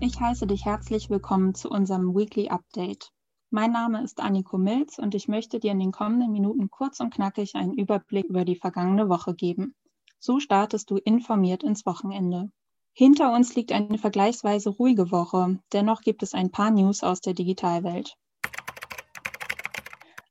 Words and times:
Ich 0.00 0.18
heiße 0.18 0.48
dich 0.48 0.64
herzlich 0.64 1.08
willkommen 1.08 1.54
zu 1.54 1.70
unserem 1.70 2.16
Weekly 2.16 2.48
Update. 2.48 3.12
Mein 3.50 3.70
Name 3.70 4.02
ist 4.02 4.18
Anniko 4.18 4.58
Milz 4.58 4.98
und 4.98 5.14
ich 5.14 5.28
möchte 5.28 5.60
dir 5.60 5.70
in 5.70 5.78
den 5.78 5.92
kommenden 5.92 6.32
Minuten 6.32 6.68
kurz 6.68 6.98
und 6.98 7.14
knackig 7.14 7.54
einen 7.54 7.74
Überblick 7.74 8.26
über 8.26 8.44
die 8.44 8.56
vergangene 8.56 9.08
Woche 9.08 9.36
geben. 9.36 9.76
So 10.18 10.40
startest 10.40 10.90
du 10.90 10.96
informiert 10.96 11.62
ins 11.62 11.86
Wochenende. 11.86 12.50
Hinter 12.92 13.32
uns 13.32 13.54
liegt 13.54 13.70
eine 13.70 13.98
vergleichsweise 13.98 14.70
ruhige 14.70 15.12
Woche, 15.12 15.60
dennoch 15.72 16.00
gibt 16.00 16.24
es 16.24 16.34
ein 16.34 16.50
paar 16.50 16.72
News 16.72 17.04
aus 17.04 17.20
der 17.20 17.34
Digitalwelt. 17.34 18.16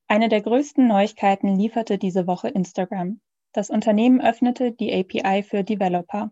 Eine 0.10 0.28
der 0.28 0.42
größten 0.42 0.88
Neuigkeiten 0.88 1.56
lieferte 1.56 1.98
diese 1.98 2.28
Woche 2.28 2.50
Instagram. 2.50 3.22
Das 3.54 3.70
Unternehmen 3.70 4.20
öffnete 4.20 4.74
die 4.74 4.94
API 4.94 5.42
für 5.44 5.64
Developer. 5.64 6.32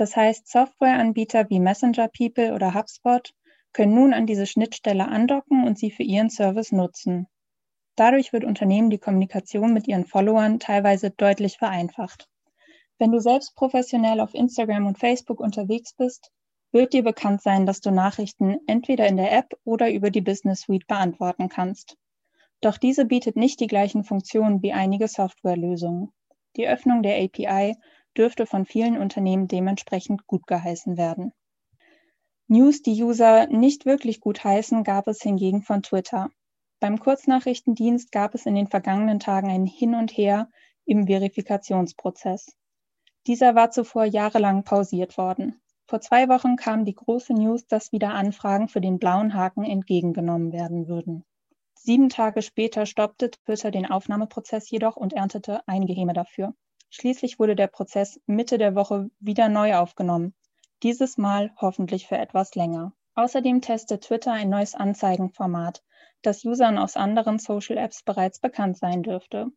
Das 0.00 0.16
heißt, 0.16 0.48
Softwareanbieter 0.48 1.50
wie 1.50 1.60
Messenger 1.60 2.08
People 2.08 2.54
oder 2.54 2.72
HubSpot 2.72 3.34
können 3.74 3.94
nun 3.94 4.14
an 4.14 4.24
diese 4.24 4.46
Schnittstelle 4.46 5.06
andocken 5.06 5.66
und 5.66 5.78
sie 5.78 5.90
für 5.90 6.04
ihren 6.04 6.30
Service 6.30 6.72
nutzen. 6.72 7.26
Dadurch 7.96 8.32
wird 8.32 8.44
Unternehmen 8.44 8.88
die 8.88 8.96
Kommunikation 8.96 9.74
mit 9.74 9.86
ihren 9.86 10.06
Followern 10.06 10.58
teilweise 10.58 11.10
deutlich 11.10 11.58
vereinfacht. 11.58 12.30
Wenn 12.98 13.12
du 13.12 13.20
selbst 13.20 13.54
professionell 13.56 14.20
auf 14.20 14.32
Instagram 14.32 14.86
und 14.86 14.98
Facebook 14.98 15.38
unterwegs 15.38 15.92
bist, 15.92 16.32
wird 16.72 16.94
dir 16.94 17.02
bekannt 17.02 17.42
sein, 17.42 17.66
dass 17.66 17.82
du 17.82 17.90
Nachrichten 17.90 18.56
entweder 18.66 19.06
in 19.06 19.18
der 19.18 19.30
App 19.36 19.52
oder 19.64 19.92
über 19.92 20.10
die 20.10 20.22
Business 20.22 20.62
Suite 20.62 20.86
beantworten 20.86 21.50
kannst. 21.50 21.98
Doch 22.62 22.78
diese 22.78 23.04
bietet 23.04 23.36
nicht 23.36 23.60
die 23.60 23.66
gleichen 23.66 24.04
Funktionen 24.04 24.62
wie 24.62 24.72
einige 24.72 25.08
Softwarelösungen. 25.08 26.10
Die 26.56 26.66
Öffnung 26.66 27.02
der 27.02 27.22
API 27.22 27.76
dürfte 28.16 28.46
von 28.46 28.66
vielen 28.66 28.98
Unternehmen 28.98 29.48
dementsprechend 29.48 30.26
gut 30.26 30.46
geheißen 30.46 30.96
werden. 30.96 31.32
News, 32.48 32.82
die 32.82 33.02
User 33.02 33.46
nicht 33.46 33.86
wirklich 33.86 34.20
gut 34.20 34.42
heißen, 34.42 34.82
gab 34.82 35.06
es 35.06 35.22
hingegen 35.22 35.62
von 35.62 35.82
Twitter. 35.82 36.30
Beim 36.80 36.98
Kurznachrichtendienst 36.98 38.10
gab 38.10 38.34
es 38.34 38.46
in 38.46 38.54
den 38.54 38.66
vergangenen 38.66 39.20
Tagen 39.20 39.50
ein 39.50 39.66
Hin 39.66 39.94
und 39.94 40.10
Her 40.10 40.48
im 40.84 41.06
Verifikationsprozess. 41.06 42.56
Dieser 43.26 43.54
war 43.54 43.70
zuvor 43.70 44.04
jahrelang 44.04 44.64
pausiert 44.64 45.16
worden. 45.18 45.60
Vor 45.86 46.00
zwei 46.00 46.28
Wochen 46.28 46.56
kam 46.56 46.84
die 46.84 46.94
große 46.94 47.34
News, 47.34 47.66
dass 47.66 47.92
wieder 47.92 48.14
Anfragen 48.14 48.68
für 48.68 48.80
den 48.80 48.98
blauen 48.98 49.34
Haken 49.34 49.64
entgegengenommen 49.64 50.52
werden 50.52 50.88
würden. 50.88 51.24
Sieben 51.74 52.08
Tage 52.08 52.42
später 52.42 52.86
stoppte 52.86 53.30
Twitter 53.30 53.70
den 53.70 53.86
Aufnahmeprozess 53.86 54.70
jedoch 54.70 54.96
und 54.96 55.12
erntete 55.12 55.66
einige 55.66 55.92
Häme 55.92 56.12
dafür. 56.12 56.54
Schließlich 56.90 57.38
wurde 57.38 57.56
der 57.56 57.68
Prozess 57.68 58.20
Mitte 58.26 58.58
der 58.58 58.74
Woche 58.74 59.10
wieder 59.20 59.48
neu 59.48 59.76
aufgenommen, 59.76 60.34
dieses 60.82 61.18
Mal 61.18 61.52
hoffentlich 61.56 62.08
für 62.08 62.18
etwas 62.18 62.54
länger. 62.56 62.92
Außerdem 63.14 63.60
testet 63.60 64.04
Twitter 64.04 64.32
ein 64.32 64.50
neues 64.50 64.74
Anzeigenformat, 64.74 65.82
das 66.22 66.44
Usern 66.44 66.78
aus 66.78 66.96
anderen 66.96 67.38
Social 67.38 67.78
Apps 67.78 68.02
bereits 68.02 68.40
bekannt 68.40 68.76
sein 68.76 69.02
dürfte. 69.02 69.52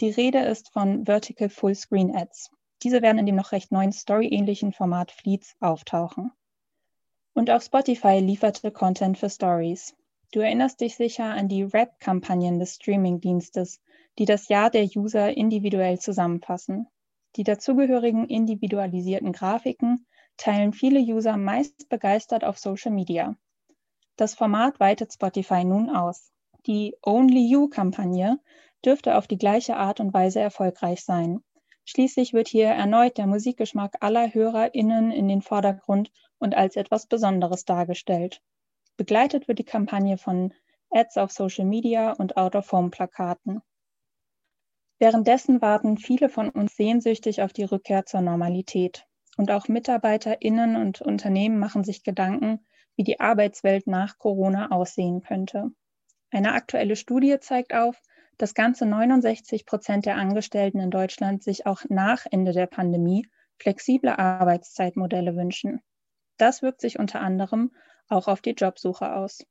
Die 0.00 0.10
Rede 0.10 0.40
ist 0.40 0.72
von 0.72 1.06
Vertical 1.06 1.48
Fullscreen 1.48 2.14
Ads. 2.14 2.50
Diese 2.82 3.02
werden 3.02 3.18
in 3.18 3.26
dem 3.26 3.36
noch 3.36 3.52
recht 3.52 3.70
neuen 3.70 3.92
Story-ähnlichen 3.92 4.72
Format 4.72 5.12
Fleets 5.12 5.56
auftauchen. 5.60 6.32
Und 7.34 7.50
auch 7.50 7.62
Spotify 7.62 8.18
lieferte 8.18 8.72
Content 8.72 9.16
für 9.18 9.30
Stories. 9.30 9.94
Du 10.34 10.40
erinnerst 10.40 10.80
dich 10.80 10.96
sicher 10.96 11.26
an 11.26 11.46
die 11.46 11.62
Rap-Kampagnen 11.62 12.58
des 12.58 12.74
Streaming-Dienstes, 12.74 13.80
die 14.18 14.24
das 14.24 14.48
Jahr 14.48 14.68
der 14.68 14.84
User 14.96 15.36
individuell 15.36 16.00
zusammenfassen. 16.00 16.88
Die 17.36 17.44
dazugehörigen 17.44 18.26
individualisierten 18.26 19.30
Grafiken 19.30 20.08
teilen 20.36 20.72
viele 20.72 20.98
User 20.98 21.36
meist 21.36 21.88
begeistert 21.88 22.42
auf 22.42 22.58
Social 22.58 22.90
Media. 22.90 23.36
Das 24.16 24.34
Format 24.34 24.80
weitet 24.80 25.12
Spotify 25.12 25.62
nun 25.62 25.88
aus. 25.88 26.32
Die 26.66 26.96
Only 27.00 27.46
You-Kampagne 27.48 28.40
dürfte 28.84 29.16
auf 29.16 29.28
die 29.28 29.38
gleiche 29.38 29.76
Art 29.76 30.00
und 30.00 30.12
Weise 30.12 30.40
erfolgreich 30.40 31.04
sein. 31.04 31.44
Schließlich 31.84 32.32
wird 32.32 32.48
hier 32.48 32.70
erneut 32.70 33.18
der 33.18 33.28
Musikgeschmack 33.28 33.98
aller 34.00 34.34
HörerInnen 34.34 35.12
in 35.12 35.28
den 35.28 35.42
Vordergrund 35.42 36.10
und 36.38 36.56
als 36.56 36.74
etwas 36.74 37.06
Besonderes 37.06 37.64
dargestellt. 37.64 38.42
Begleitet 38.96 39.48
wird 39.48 39.58
die 39.58 39.64
Kampagne 39.64 40.18
von 40.18 40.54
Ads 40.90 41.18
auf 41.18 41.32
Social 41.32 41.64
Media 41.64 42.12
und 42.12 42.36
Out-of-Home-Plakaten. 42.36 43.60
Währenddessen 45.00 45.60
warten 45.60 45.98
viele 45.98 46.28
von 46.28 46.48
uns 46.50 46.76
sehnsüchtig 46.76 47.42
auf 47.42 47.52
die 47.52 47.64
Rückkehr 47.64 48.06
zur 48.06 48.20
Normalität. 48.20 49.06
Und 49.36 49.50
auch 49.50 49.66
MitarbeiterInnen 49.66 50.76
und 50.76 51.00
Unternehmen 51.00 51.58
machen 51.58 51.82
sich 51.82 52.04
Gedanken, 52.04 52.64
wie 52.94 53.02
die 53.02 53.18
Arbeitswelt 53.18 53.88
nach 53.88 54.18
Corona 54.18 54.70
aussehen 54.70 55.22
könnte. 55.22 55.72
Eine 56.30 56.52
aktuelle 56.52 56.94
Studie 56.94 57.38
zeigt 57.40 57.74
auf, 57.74 58.00
dass 58.38 58.54
ganze 58.54 58.86
69 58.86 59.66
Prozent 59.66 60.06
der 60.06 60.16
Angestellten 60.16 60.78
in 60.78 60.90
Deutschland 60.90 61.42
sich 61.42 61.66
auch 61.66 61.82
nach 61.88 62.26
Ende 62.30 62.52
der 62.52 62.66
Pandemie 62.66 63.28
flexible 63.58 64.10
Arbeitszeitmodelle 64.10 65.36
wünschen. 65.36 65.80
Das 66.36 66.62
wirkt 66.62 66.80
sich 66.80 66.98
unter 66.98 67.20
anderem 67.20 67.72
auch 68.08 68.28
auf 68.28 68.40
die 68.40 68.50
Jobsuche 68.50 69.14
aus. 69.14 69.44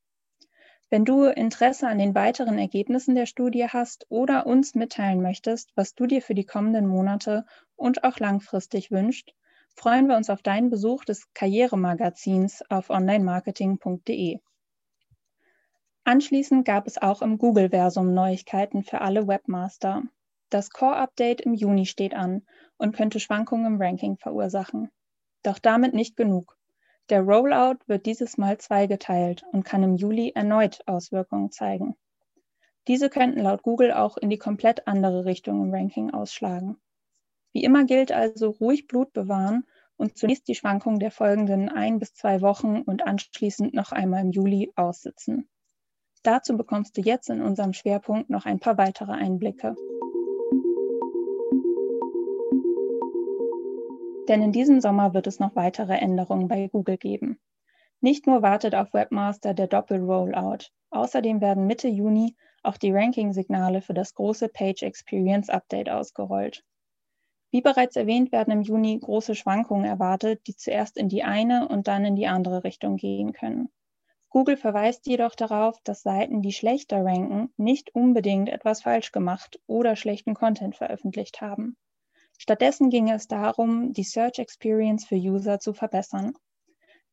Wenn 0.90 1.06
du 1.06 1.24
Interesse 1.24 1.88
an 1.88 1.98
den 1.98 2.14
weiteren 2.14 2.60
Ergebnissen 2.60 3.16
der 3.16 3.26
Studie 3.26 3.68
hast 3.68 4.06
oder 4.10 4.46
uns 4.46 4.76
mitteilen 4.76 5.22
möchtest, 5.22 5.72
was 5.76 5.96
du 5.96 6.06
dir 6.06 6.22
für 6.22 6.36
die 6.36 6.46
kommenden 6.46 6.86
Monate 6.86 7.46
und 7.76 8.04
auch 8.04 8.20
langfristig 8.20 8.92
wünscht, 8.92 9.34
freuen 9.76 10.08
wir 10.08 10.18
uns 10.18 10.30
auf 10.30 10.44
deinen 10.44 10.70
Besuch 10.70 11.04
des 11.04 11.34
Karrieremagazins 11.34 12.62
auf 12.70 12.90
onlinemarketing.de. 12.90 14.40
Anschließend 16.04 16.66
gab 16.66 16.86
es 16.86 17.02
auch 17.02 17.22
im 17.22 17.38
Google-Versum 17.38 18.14
Neuigkeiten 18.14 18.84
für 18.84 19.02
alle 19.02 19.28
Webmaster. 19.28 20.04
Das 20.50 20.70
Core-Update 20.70 21.42
im 21.42 21.54
Juni 21.54 21.86
steht 21.86 22.14
an 22.14 22.46
und 22.78 22.96
könnte 22.96 23.20
Schwankungen 23.20 23.66
im 23.66 23.82
Ranking 23.82 24.18
verursachen. 24.18 24.92
Doch 25.42 25.60
damit 25.60 25.94
nicht 25.94 26.16
genug. 26.16 26.58
Der 27.10 27.22
Rollout 27.22 27.80
wird 27.88 28.06
dieses 28.06 28.38
Mal 28.38 28.58
zweigeteilt 28.60 29.44
und 29.52 29.64
kann 29.64 29.84
im 29.84 29.96
Juli 29.96 30.32
erneut 30.34 30.82
Auswirkungen 30.86 31.52
zeigen. 31.52 31.96
Diese 32.88 33.10
könnten 33.10 33.42
laut 33.42 33.62
Google 33.62 33.92
auch 33.92 34.18
in 34.18 34.30
die 34.30 34.38
komplett 34.38 34.88
andere 34.88 35.26
Richtung 35.26 35.62
im 35.62 35.74
Ranking 35.74 36.12
ausschlagen. 36.12 36.78
Wie 37.52 37.64
immer 37.64 37.86
gilt 37.86 38.12
also 38.12 38.50
ruhig 38.50 38.88
Blut 38.88 39.12
bewahren 39.14 39.66
und 39.98 40.18
zunächst 40.18 40.48
die 40.48 40.56
Schwankungen 40.56 41.00
der 41.00 41.12
folgenden 41.12 41.70
ein 41.70 42.00
bis 42.00 42.14
zwei 42.14 42.42
Wochen 42.42 42.82
und 42.82 43.06
anschließend 43.06 43.74
noch 43.74 43.92
einmal 43.92 44.22
im 44.22 44.32
Juli 44.32 44.72
aussitzen. 44.76 45.50
Dazu 46.24 46.56
bekommst 46.56 46.98
du 46.98 47.02
jetzt 47.02 47.30
in 47.30 47.42
unserem 47.42 47.74
Schwerpunkt 47.74 48.30
noch 48.30 48.46
ein 48.46 48.60
paar 48.60 48.78
weitere 48.78 49.12
Einblicke. 49.12 49.76
Denn 54.28 54.42
in 54.42 54.52
diesem 54.52 54.80
Sommer 54.80 55.14
wird 55.14 55.28
es 55.28 55.40
noch 55.40 55.56
weitere 55.56 55.94
Änderungen 55.94 56.48
bei 56.48 56.68
Google 56.68 56.98
geben. 56.98 57.40
Nicht 58.00 58.28
nur 58.28 58.42
wartet 58.42 58.76
auf 58.76 58.94
Webmaster 58.94 59.54
der 59.54 59.68
Doppel-Rollout, 59.68 60.70
außerdem 60.90 61.42
werden 61.42 61.68
Mitte 61.68 61.88
Juni 61.88 62.36
auch 62.64 62.78
die 62.78 62.92
Ranking-Signale 62.92 63.82
für 63.82 63.94
das 63.94 64.14
große 64.14 64.50
Page 64.50 64.84
Experience 64.84 65.50
Update 65.50 65.90
ausgerollt. 65.90 66.64
Wie 67.52 67.62
bereits 67.62 67.96
erwähnt, 67.96 68.32
werden 68.32 68.52
im 68.52 68.62
Juni 68.62 68.98
große 68.98 69.36
Schwankungen 69.36 69.86
erwartet, 69.86 70.48
die 70.48 70.56
zuerst 70.56 70.98
in 70.98 71.10
die 71.10 71.24
eine 71.24 71.68
und 71.68 71.88
dann 71.88 72.04
in 72.04 72.16
die 72.16 72.28
andere 72.28 72.64
Richtung 72.64 72.98
gehen 72.98 73.34
können. 73.34 73.70
Google 74.30 74.58
verweist 74.58 75.06
jedoch 75.06 75.36
darauf, 75.36 75.80
dass 75.84 76.02
Seiten, 76.02 76.42
die 76.42 76.54
schlechter 76.54 77.06
ranken, 77.06 77.54
nicht 77.56 77.94
unbedingt 77.94 78.50
etwas 78.50 78.82
falsch 78.82 79.12
gemacht 79.12 79.60
oder 79.68 79.96
schlechten 79.96 80.34
Content 80.34 80.76
veröffentlicht 80.76 81.42
haben. 81.42 81.78
Stattdessen 82.44 82.90
ginge 82.90 83.14
es 83.14 83.30
darum, 83.30 83.94
die 83.94 84.04
Search 84.04 84.38
Experience 84.38 85.06
für 85.06 85.16
User 85.16 85.62
zu 85.62 85.72
verbessern. 85.72 86.34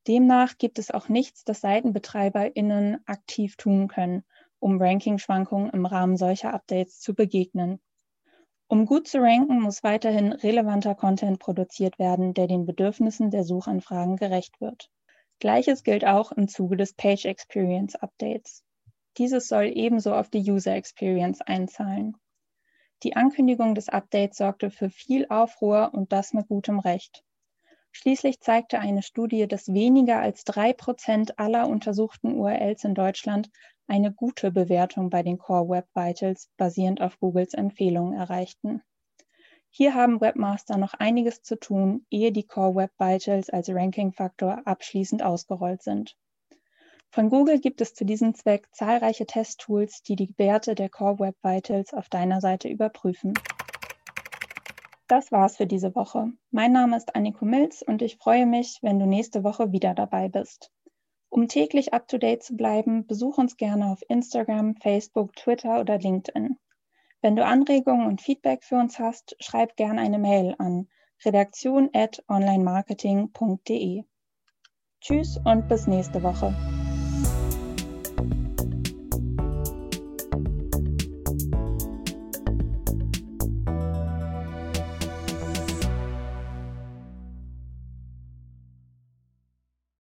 Demnach 0.09 0.59
gibt 0.59 0.81
es 0.81 0.91
auch 0.91 1.09
nichts, 1.09 1.45
das 1.45 1.61
SeitenbetreiberInnen 1.61 3.07
aktiv 3.07 3.55
tun 3.55 3.87
können, 3.87 4.25
um 4.59 4.83
Ranking-Schwankungen 4.83 5.71
im 5.71 5.87
Rahmen 5.87 6.17
solcher 6.17 6.53
Updates 6.53 6.99
zu 6.99 7.15
begegnen. 7.15 7.81
Um 8.67 8.87
gut 8.87 9.07
zu 9.07 9.19
ranken, 9.21 9.61
muss 9.61 9.85
weiterhin 9.85 10.33
relevanter 10.33 10.97
Content 10.97 11.39
produziert 11.39 12.01
werden, 12.01 12.35
der 12.35 12.49
den 12.49 12.67
Bedürfnissen 12.67 13.31
der 13.31 13.45
Suchanfragen 13.45 14.17
gerecht 14.17 14.61
wird. 14.61 14.91
Gleiches 15.39 15.85
gilt 15.85 16.05
auch 16.05 16.33
im 16.33 16.49
Zuge 16.49 16.77
des 16.77 16.95
Page 16.95 17.27
Experience 17.27 17.95
Updates. 17.95 18.65
Dieses 19.17 19.47
soll 19.47 19.67
ebenso 19.67 20.13
auf 20.13 20.29
die 20.29 20.51
User 20.51 20.75
Experience 20.75 21.41
einzahlen. 21.41 22.17
Die 23.03 23.17
Ankündigung 23.17 23.75
des 23.75 23.89
Updates 23.89 24.37
sorgte 24.37 24.71
für 24.71 24.91
viel 24.91 25.27
Aufruhr 25.29 25.91
und 25.95 26.13
das 26.13 26.35
mit 26.35 26.49
gutem 26.49 26.79
Recht. 26.79 27.25
Schließlich 27.93 28.41
zeigte 28.41 28.79
eine 28.79 29.03
Studie, 29.03 29.49
dass 29.49 29.73
weniger 29.73 30.21
als 30.21 30.45
drei 30.45 30.73
Prozent 30.73 31.39
aller 31.39 31.67
untersuchten 31.69 32.35
URLs 32.35 32.85
in 32.85 32.95
Deutschland 32.95 33.51
eine 33.89 34.13
gute 34.13 34.53
Bewertung 34.53 35.11
bei 35.11 35.23
den 35.23 35.39
Core 35.39 35.69
Web 35.69 35.89
Vitals 35.95 36.51
basierend 36.57 37.01
auf 37.01 37.19
Googles 37.19 37.55
Empfehlungen 37.55 38.13
erreichten. 38.13 38.83
Hier 39.71 39.95
haben 39.95 40.21
Webmaster 40.21 40.77
noch 40.77 40.95
einiges 40.95 41.43
zu 41.43 41.59
tun, 41.59 42.05
ehe 42.11 42.33
die 42.33 42.47
Core 42.47 42.75
Web 42.75 42.93
Vitals 42.99 43.51
als 43.51 43.69
Ranking-Faktor 43.69 44.63
abschließend 44.67 45.23
ausgerollt 45.23 45.83
sind. 45.83 46.17
Von 47.13 47.29
Google 47.29 47.59
gibt 47.59 47.81
es 47.81 47.93
zu 47.93 48.05
diesem 48.05 48.35
Zweck 48.35 48.69
zahlreiche 48.73 49.27
Testtools, 49.27 50.03
die 50.03 50.15
die 50.15 50.33
Werte 50.39 50.77
der 50.77 50.89
Core 50.89 51.19
Web 51.19 51.35
Vitals 51.43 51.93
auf 51.93 52.09
deiner 52.09 52.41
Seite 52.41 52.69
überprüfen. 52.69 53.35
Das 55.09 55.33
war's 55.33 55.57
für 55.57 55.67
diese 55.67 55.97
Woche. 55.97 56.31
Mein 56.53 56.73
Name 56.73 56.97
ist 56.97 57.17
Anniko 57.17 57.45
Milz 57.45 57.83
und 57.83 58.01
ich 58.01 58.17
freue 58.17 58.47
mich, 58.47 58.79
wenn 58.83 59.01
du 59.01 59.07
nächste 59.07 59.43
Woche 59.43 59.73
wieder 59.73 59.93
dabei 59.93 60.29
bist. 60.29 60.71
Um 61.29 61.49
täglich 61.49 61.93
up-to-date 61.93 62.45
zu 62.45 62.57
bleiben, 62.57 63.09
besuch 63.09 63.39
uns 63.39 63.57
gerne 63.57 63.87
auf 63.87 64.03
Instagram, 64.09 64.77
Facebook, 64.77 65.35
Twitter 65.35 65.81
oder 65.81 65.99
LinkedIn. 65.99 66.59
Wenn 67.23 67.35
du 67.35 67.45
Anregungen 67.45 68.07
und 68.07 68.21
Feedback 68.21 68.63
für 68.63 68.77
uns 68.77 69.01
hast, 69.01 69.35
schreib 69.41 69.75
gerne 69.75 70.01
eine 70.01 70.21
Mail 70.21 70.55
an 70.59 70.87
redaktion@onlinemarketing.de. 71.25 74.05
Tschüss 75.01 75.41
und 75.45 75.69
bis 75.69 75.89
nächste 75.89 76.23
Woche. 76.23 76.55